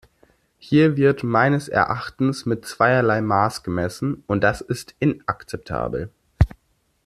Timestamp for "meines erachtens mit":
1.23-2.65